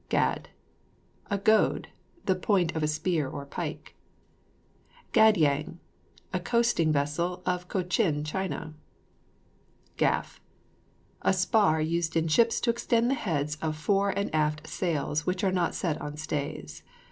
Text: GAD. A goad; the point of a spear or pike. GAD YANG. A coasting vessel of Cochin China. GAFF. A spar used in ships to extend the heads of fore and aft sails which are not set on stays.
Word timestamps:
GAD. 0.09 0.49
A 1.29 1.37
goad; 1.37 1.89
the 2.25 2.33
point 2.33 2.75
of 2.75 2.81
a 2.81 2.87
spear 2.87 3.29
or 3.29 3.45
pike. 3.45 3.93
GAD 5.11 5.37
YANG. 5.37 5.79
A 6.33 6.39
coasting 6.39 6.91
vessel 6.91 7.43
of 7.45 7.67
Cochin 7.67 8.23
China. 8.23 8.73
GAFF. 9.97 10.41
A 11.21 11.33
spar 11.33 11.79
used 11.81 12.15
in 12.15 12.27
ships 12.27 12.59
to 12.61 12.71
extend 12.71 13.11
the 13.11 13.13
heads 13.13 13.57
of 13.57 13.77
fore 13.77 14.09
and 14.09 14.33
aft 14.33 14.65
sails 14.67 15.27
which 15.27 15.43
are 15.43 15.51
not 15.51 15.75
set 15.75 16.01
on 16.01 16.17
stays. 16.17 16.81